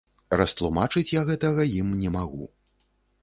Растлумачыць 0.39 1.13
я 1.15 1.21
гэтага 1.29 1.67
ім 1.81 1.91
не 2.05 2.09
магу. 2.17 2.47